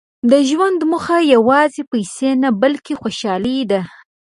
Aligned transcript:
•د 0.31 0.33
ژوند 0.49 0.79
موخه 0.91 1.17
یوازې 1.33 1.81
پیسې 1.91 2.29
نه، 2.41 2.49
بلکې 2.61 2.93
خوشالي 3.01 3.59
ده. 3.71 3.81